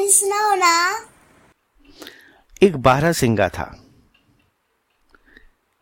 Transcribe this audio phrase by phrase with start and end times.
[0.00, 1.06] सुनाओ ना?
[2.62, 3.84] एक बारह सिंगा था।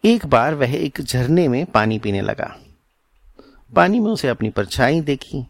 [0.04, 2.59] एक बार वह एक झरने में पानी पीने लगा।
[3.77, 5.46] पानी में उसे अपनी परछाई देखी।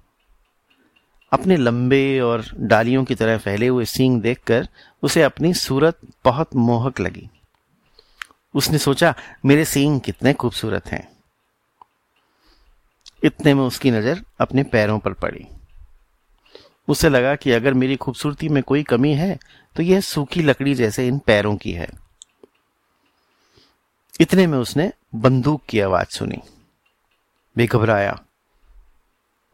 [1.32, 4.68] अपने लंबे और डालियों की तरह फैले हुए सींग देखकर
[5.02, 7.30] उसे अपनी सूरत बहुत मोहक लगी।
[8.54, 11.12] उसने सोचा, मेरे सींग कितने खूबसूरत हैं।
[13.24, 15.48] इतने में उसकी नज़र अपने पैरों पर पड़ी।
[16.88, 19.38] उसे लगा कि अगर मेरी खूबसूरती में कोई कमी है
[19.77, 21.88] तो यह सूखी लकड़ी जैसे इन पैरों की है।
[24.20, 26.40] इतने में उसने बंदूक की आवाज़ सुनी।
[27.56, 28.24] वे घबराया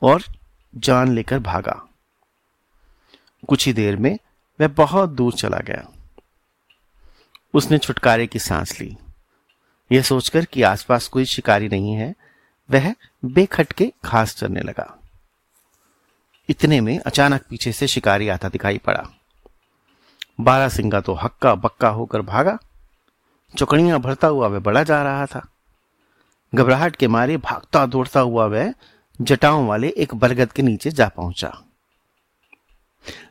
[0.02, 0.22] और
[0.76, 1.88] जान लेकर भागा।
[3.48, 4.18] कुछ ही देर में
[4.60, 5.88] वह बहुत दूर चला गया।
[7.54, 8.96] उसने छुटकारे की सांस ली।
[9.92, 12.14] यह सोचकर कि आसपास कोई शिकारी नहीं है,
[12.70, 14.97] वह बेखटके घास चरने लगा।
[16.48, 19.02] इतने में अचानक पीछे से शिकारी आता दिखाई पड़ा।
[20.40, 22.58] बारह सिंगा तो हक्का बक्का होकर भागा।
[23.54, 25.46] चौकड़ियाँ भरता हुआ वह बड़ा जा रहा था।
[26.52, 28.72] घबराहट के मारे भागता दौड़ता हुआ वह
[29.20, 31.52] जटाओं वाले एक बरगद के नीचे जा पहुँचा।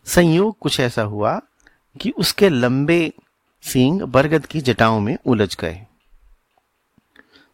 [0.06, 1.40] संयोग कुछ ऐसा हुआ
[1.96, 3.14] कि उसके लंबे
[3.64, 5.86] सींग बरगद की जटाओं में उलझ गए।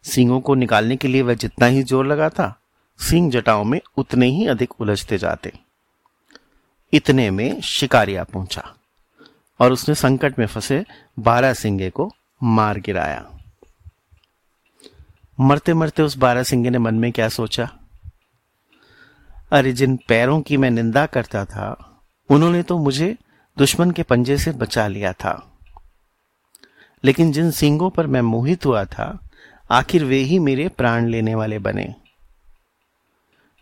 [0.04, 2.54] सींगों को निकालने के लिए वह जितना ही ज़ोर लगाता,
[3.00, 5.52] सींग जटाओं में उतने ही अधिक उलझते जाते।
[6.94, 8.74] इतने में शिकारिया पहुँचा।
[9.60, 10.84] और उसने संकट में फंसे
[11.18, 13.30] बारह सिंगे को मार गिराया।
[15.40, 17.78] मरते मरते उस बारह सिंगे ने मन में क्या सोचा?
[19.52, 21.90] अरे, जिन पैरों की मैं निंदा करता था,
[22.30, 23.16] उन्होंने तो मुझे
[23.58, 25.58] दुश्मन के पंजे से बचा लिया था।
[27.04, 29.28] लेकिन जिन सिंगों पर मैं मोहित हुआ था,
[29.70, 31.94] आखिर वे ही मेरे प्राण लेने वाले बने।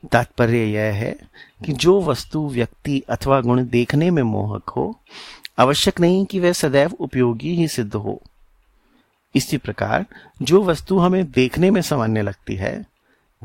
[0.06, 1.16] तात्पर्य यह है
[1.64, 5.00] कि जो वस्तु व्यक्ति अथवा गुण देखने में मोहक हो,
[5.58, 8.22] आवश्यक नहीं कि वह सदैव उपयोगी ही सिद्ध हो।
[9.34, 10.06] इसी प्रकार,
[10.42, 12.86] जो वस्तु हमें देखने में सामान्य लगती है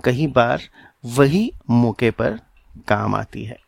[0.03, 0.61] कई बार
[1.05, 2.39] वही मौके पर
[2.87, 3.59] काम आती है।